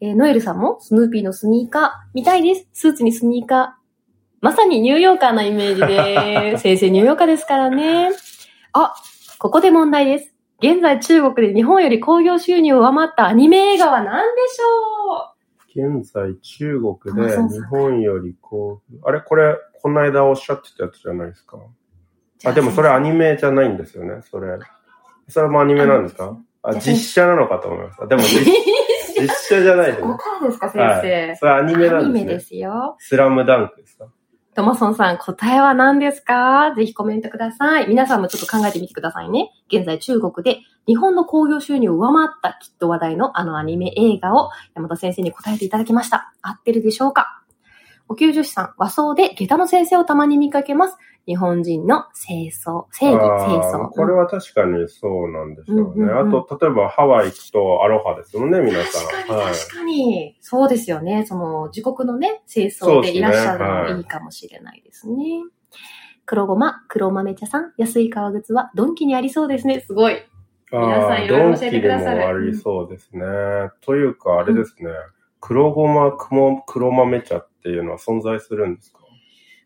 [0.00, 2.68] えーノエルさんも、スヌーピーのスニーカー、見たいです。
[2.74, 3.68] スーツにスニーカー。
[4.42, 8.10] まさにニューヨーカーなイメージで、 先生ニューヨーカーですからね。
[8.74, 8.92] あ、
[9.44, 10.32] ここで問題です。
[10.62, 21.58] 現在中国で日本より興行収入を上回ったアニメ映画は何でしょ現在中国で日本よりこう、あれこれ、この間おっしゃってたやつじゃないですか。
[21.58, 21.60] う
[22.46, 24.58] あ、でもそれアニメじゃないんですよね、それ。
[25.28, 26.38] それもアニメなんですか？
[26.62, 28.06] あ、実写なのかと思いました。
[28.06, 28.46] でも実
[29.20, 30.18] 実写じゃないですここね。
[30.18, 31.36] からですか、先は生い。。
[31.36, 32.46] それアニメなアニメでんですね。
[32.46, 32.96] すよ。
[32.98, 34.06] スラムダンクですか？
[34.54, 36.72] トマソンさん、答えは何ですか？
[36.76, 37.88] ぜひコメントください。
[37.88, 39.50] 皆さんもちょっと考えてみてくださいね。
[39.66, 46.32] 現在中国で日本の興行収入を上回ったきっと話題のあのアニメ映画を山田先生に答えていただきました。
[46.40, 47.42] 合ってるでしょうか？
[48.08, 50.96] お給助士さん、和装で下駄の先生をたまに見かけます。
[51.26, 53.88] 日本人の清掃、正義、清掃。
[53.90, 55.82] これは確かにそうなんでしょうね。
[55.82, 59.08] うんうんうんあと、例えばハワイ行くとアロハですもんね、皆さん。
[59.08, 59.54] 確かにはい。
[59.54, 60.36] 確かに。
[60.40, 61.24] そうですよね。
[61.26, 65.44] その自国のね、清掃でいらっしゃるのもいいかもしれないですね。
[66.26, 69.80] 黒ごま、黒豆茶さん、安い革靴はドンキにありそうですね。
[69.80, 70.22] すごい。
[70.72, 73.24] 皆さんいろいろ教えてくださるドンキでもありそうですね。
[73.82, 74.90] というか、あれですね。
[75.40, 79.00] 黒ごま、黒黒豆茶っていうのは存在するんですか？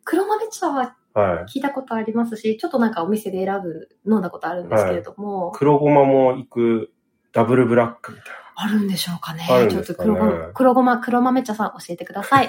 [0.05, 0.88] 黒豆茶ははい。
[1.14, 6.92] 聞いたことありますし、ちょっとなんかお店で選ぶ、飲んだことあるんですけれども、黒ごまも行く
[7.33, 8.27] ダブルブラックみたい
[8.61, 9.47] あるんでしょうかね。
[9.49, 12.49] あるんちょっと黒ごま、黒ごま、黒豆茶さん教えてください。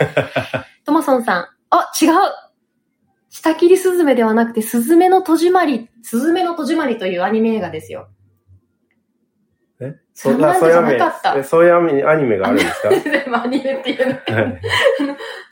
[0.83, 2.11] トマソンさん、あ、違う。
[3.29, 8.09] 下切りスズメではなくて、スズメの戸締まり、スズメの戸締まりというアニメ映画ですよ。
[9.79, 9.87] な。
[9.87, 9.95] え？
[10.13, 12.89] そんなんじゃなかったえそういうアニメアニメがあるんですか？
[13.09, 14.61] でもアニメっていうのはい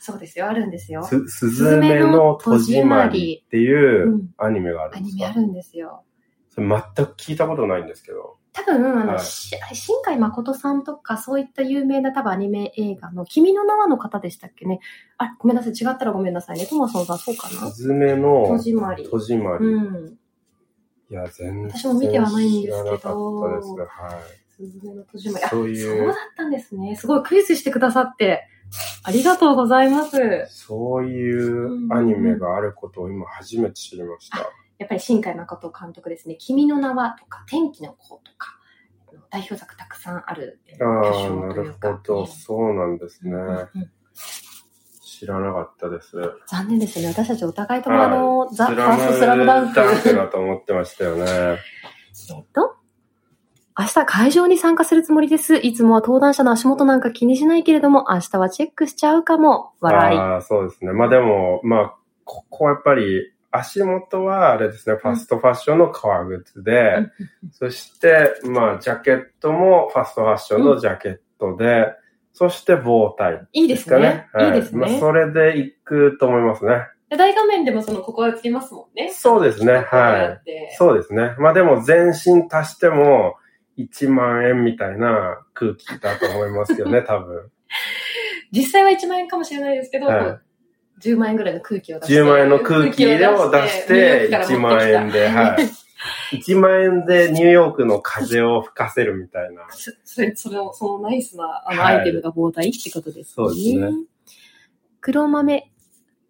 [0.00, 1.02] そうですよ、あるんですよ。
[1.04, 5.16] すすずめの戸締まりっていううんアニメがあるアんですか？
[5.16, 6.02] ニメあるんですよ。
[6.50, 8.36] それ全く聞いたことないんですけど。
[8.52, 14.80] 多分、あの、は新海誠さんとか、そういった有名な多分アニメ映画の、君の名はの方でしたっけね？
[15.18, 16.66] あ、ごめんなさい、違ったらごめんなさいね。
[16.66, 17.70] トマソンさん、そうかな？
[17.70, 19.04] すずめの戸締まり。
[19.04, 19.64] 戸締まり。
[19.66, 20.17] うん。
[21.10, 23.68] いや、全然私も見てはないんですけど知らなかったです。
[24.02, 24.48] はい。
[24.48, 25.44] すずめの戸締まり。
[25.44, 26.96] あ、そういうそうだったんですね。
[26.96, 28.46] すごいクイズしてくださって、
[29.04, 30.18] ありがとうございます。
[30.48, 34.38] そういうアニメがあることを今初めて知りました。
[34.78, 36.36] やっぱり新海誠監督ですね。
[36.36, 38.58] 君の名はとか、天気の子とか、
[39.30, 42.26] 代表作たくさんあるえーああ、なるほど。
[42.26, 43.38] そうなんですねうん。
[43.38, 43.90] うんうん
[45.18, 46.16] 知らなかったです。
[46.46, 47.08] 残念ですね。
[47.08, 49.74] 私たちお互いともはいあの、ザ・スファーストスラムダンク。
[49.74, 51.24] ダンクだと思ってましたよね。
[51.26, 51.54] え
[52.40, 52.76] っと、
[53.76, 55.56] 明日会場に参加するつもりです。
[55.56, 59.72] いつもは登壇者の足元なんか気にしないけれども、明日はチェックしちゃうかも。
[59.80, 60.18] 笑い。
[60.18, 60.92] ああ、そうですね。
[60.92, 67.08] まあでも、まあ、ここはやっぱり、足元はあれですね、ファストファッションの革靴で、
[67.52, 71.86] そして、まあ、ジャケットもファストファッションのジャケットで、
[72.32, 74.28] そして棒タイいいでですねね。。
[74.32, 75.00] はいいですまあ、ね。
[75.00, 76.86] それで行くと思いますね。
[77.10, 79.10] で大画面でもその、ここがつきますもんね。
[79.12, 79.72] そうですね。
[79.72, 80.76] はい。
[80.76, 81.34] そうですね。
[81.38, 83.36] まあでも全身足しても
[83.78, 87.50] 1万円みたいな空気だと思いますよね、 多分。
[88.50, 90.38] 実際は1万円かもしれないですけど、はい
[91.00, 92.20] 10万円ぐらいの空気を出して。
[92.20, 95.64] 10万円の空気を出して1万円で、はい。
[96.32, 99.66] 1万円でニューヨークの風を吹かせるみたいな。
[99.72, 103.24] そそれ、それを、そのナイスな、あの、はいアイテムが膨大ってことですね。
[103.24, 103.92] そうですね。
[105.00, 105.72] 黒豆、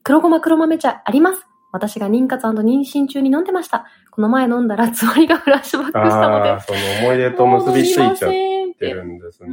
[0.03, 1.45] 黒ごま黒豆茶あります。
[1.71, 3.87] 私が妊活妊娠中に飲んでました。
[4.11, 6.61] この前飲んだらつわりがフラッシュバックしたのでああ、。
[6.61, 9.51] その思い出と結びついちゃっててるんですね。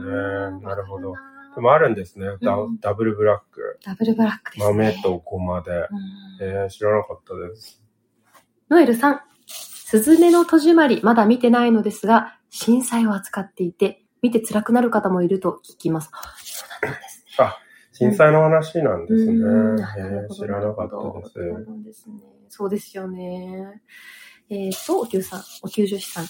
[0.61, 1.13] なるほど。
[1.55, 2.27] でもあるんですね。
[2.41, 3.79] ダうんダブルブラック。
[3.85, 4.73] なダブルブラックですね。
[4.73, 5.71] 豆とごまで。
[5.71, 5.87] うん
[6.41, 7.81] えー、知らなかったです。
[8.69, 9.21] ノエルさん、
[9.95, 16.09] すずめの戸締まり、まだ見てないのですが、震災を扱っていて、見て辛くなる方もいると聞きます。
[16.11, 17.45] あそうだったんですね。
[17.93, 19.31] 震災の話なんですね。
[19.31, 21.33] うんえー、知らなかったです。
[21.65, 22.15] そうですね。
[22.49, 23.81] そうですよね。
[24.49, 26.25] えっ、と、お給さん、お給助士さん。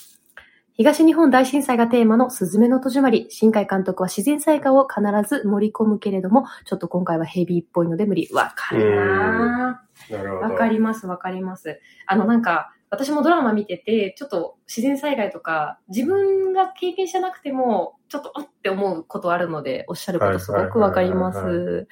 [0.73, 3.25] 東日本大震災がテーマのすずめの戸締まり。
[3.29, 8.29] 新海監督は自然災害を必ず盛り込むけれども、ちょっと今回はヘビーっぽいので無理。
[8.31, 10.41] わかるななるほど。
[10.41, 11.79] わかります、わかります。
[12.05, 21.87] あの、なんか、私もドラマ見てて、ちょっと自然災害とか、自分が経験してなくても、ちょっと、あって思うことあるので、おっしゃることすごくわかります。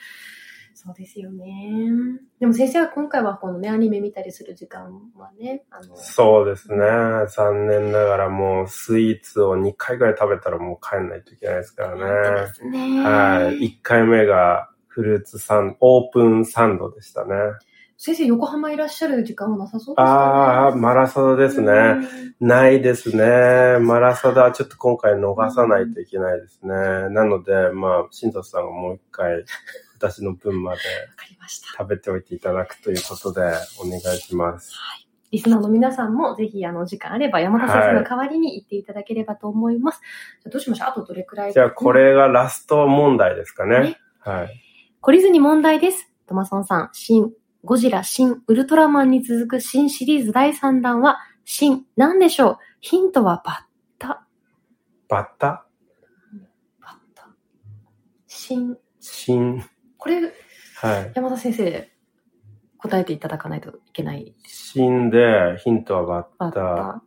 [0.85, 1.47] そうですよね。
[2.39, 6.77] でも先生は今回はこのね、アニメ見たりする時間はね、あの、そうですね。
[7.29, 12.41] 残念ながらもうスイーツを2回ぐらい食べたらもう帰んないといけないですからね。
[12.47, 13.01] ですね。
[13.01, 13.59] はい。
[13.59, 17.33] 1回目がフルーツサンド、オープンサンドでしたね。
[17.97, 20.03] 先生、横浜いらっしゃる時間はなさそうですか？
[20.03, 21.71] ねああ、マラソダですね。
[21.71, 21.75] う
[22.19, 23.79] んないですね。
[23.79, 26.73] マラソダはちょっと今回逃さないといけないですね。
[26.73, 29.45] なので、まあ、新藤さんがもう一回、
[29.95, 30.79] 私の分まで。
[31.77, 33.41] 食べておいていただくということで、
[33.79, 34.73] お願いします。
[35.31, 40.01] リスナーの皆さんもぜひ、あの、時間あれば山田先生の代わりに行っていただければと思います。
[40.41, 40.87] じゃあどうしましょう？
[40.89, 43.97] あとどれくらいじゃあ、これがラスト問題ですかねね。
[44.19, 44.61] はい。
[45.01, 46.11] 懲りずに問題です。
[46.27, 47.31] トマソンさん、新、
[47.65, 52.57] ゴジラ、新、ウルトラマンに続く新シリーズ第3弾は、新、なんでしょう？
[52.81, 53.55] ヒントはバッ
[53.99, 54.25] タ。
[55.07, 55.65] バッタ？
[56.81, 57.29] バッタ。
[58.27, 59.63] 新、新、
[59.97, 60.33] これ、
[60.75, 61.11] はい。
[61.15, 61.89] 山田先生、
[62.79, 64.35] 答えていただかないといけない。
[64.45, 66.59] 新で、ヒントはババッッタ。
[66.59, 67.01] タ。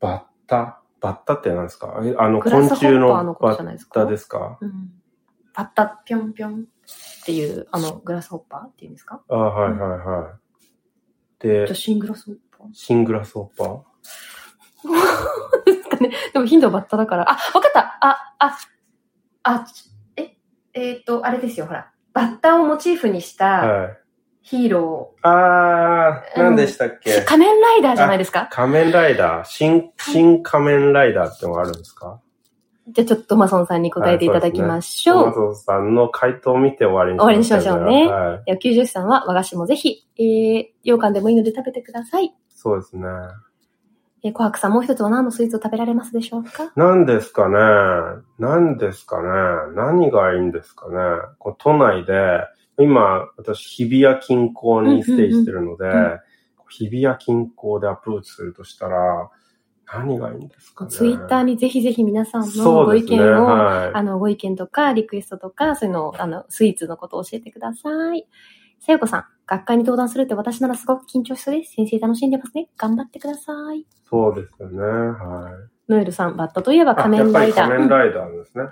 [0.00, 0.82] バッタ？
[1.00, 2.00] バッタって何ですか？
[2.02, 3.06] えあの、昆虫の
[3.40, 3.56] バッ
[3.92, 4.58] タですか？
[4.60, 4.97] うん。
[5.58, 9.20] バッタ、ぴょんぴょんっていう、あの、グラスホッパーっていうんですか？
[9.28, 11.42] あはいはいはい。
[11.42, 12.68] じでゃあ、、新グラスホッパー？
[12.72, 13.80] シングラスホッパー？
[15.66, 16.12] ですかね。
[16.32, 17.28] でもヒントはバッタだから。
[17.28, 18.56] あ、わかったあ、あ、
[19.42, 20.36] あ、ちえ、
[20.74, 21.90] えーっと、あれですよ、ほら。
[22.12, 23.98] バッタをモチーフにしたはい。
[24.42, 26.98] ヒーロあー、何でしたっー。
[27.00, 28.46] け仮面ライダーじゃないですか？
[28.52, 32.20] 仮面ライダー新、新仮面ライダーってのがあるんですか？
[32.90, 35.32] じゃあちょっとトマソンさんに答えていただきましょう。
[35.32, 38.52] トマトさんの回答を見て終わりに終わりにしましょうねはい。
[38.52, 42.34] 野球女子さんは和菓子もぜひ、えー、羊羹でもいいので食べてください。
[42.48, 43.04] そうですね。
[44.24, 46.72] えー、琥珀さんもう一つは何のスイーツを食べられますでしょうか？
[46.74, 49.28] 何ですかね何ですかね
[49.76, 50.94] 何がいいんですかね
[51.38, 52.40] こう都内で、
[52.80, 55.84] 今、私、日比谷近郊にステイしてるので、
[56.68, 59.30] 日比谷近郊でアプローチするとしたら、
[59.92, 63.04] 何がいいんですかねツイッターにぜひぜひ皆さんのご意。
[63.04, 63.90] 見を、はい。
[63.94, 68.26] あの、ご意見とか、リクエストとか、そういうのを、あの、スイーツのことを教えてください。
[68.80, 71.72] さよこさん、学会に登壇するって私ならすごく緊張しそうです。
[71.74, 72.68] 先生楽しんでますね。
[72.76, 73.86] 頑張ってください。
[74.08, 74.78] そうですよね。
[74.80, 75.92] はい。
[75.92, 77.68] ノエルさん、バットといえばあ仮面ライダー。
[77.68, 78.64] やっぱり仮面うんライダーですね。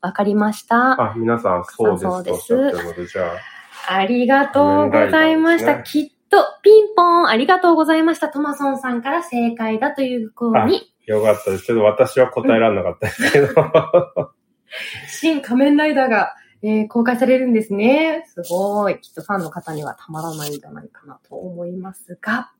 [0.00, 1.00] わかりました。
[1.00, 3.38] あ、皆さんそうですそうですあ、
[3.88, 5.82] ありがとうございました。
[5.82, 8.28] きっと、ピンポン、ありがとうございました。
[8.28, 13.54] トマソンさんから正解だというふうに、よかったですけど、私は答えられなかったですけど。
[15.08, 18.24] 新仮面ライダーが、えー公開されるんですね。
[18.26, 18.98] すごい。
[19.00, 22.50] きっとファンの方にはたまらないんじゃないかなと思いますが、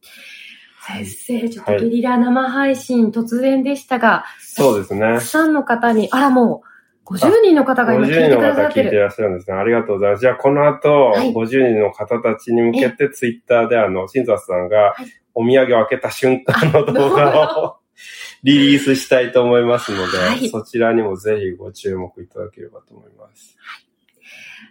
[0.87, 5.20] 先生、ちょっとゲリラ生配信突然でしたが、そうですねたく。
[5.22, 6.74] さんの方に、あらもう、
[7.05, 8.85] 50人の方が今聞い50てく人の方ださってる。
[8.85, 9.57] 聞いていらっしゃるんですね。
[9.57, 10.21] ありがとうございます。
[10.21, 17.77] じゃあ、この後、はい50人の方たちに向けて、ツイッターで、あの、新雑さんがはい、お土産を開けた瞬間の動画を
[18.43, 23.57] リリースしたいと思いますので、はいそちらにもぜひご注目いただければと思います。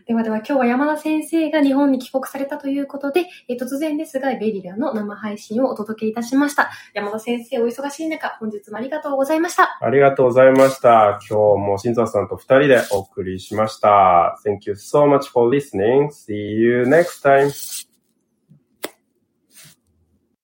[0.05, 6.71] ではでは今日は山田先生が日本に帰国されたということで、え突然ですが、ベリラの生配信をお届けいたしました。
[6.93, 9.77] 山田先生お忙しい中、本日もありがとうございました。
[9.81, 11.19] ありがとうございました。
[11.29, 14.39] 今日も新雑さんと二人でお送りしました。
[14.45, 16.09] Thank you so much for listening.
[16.09, 17.92] See you next time.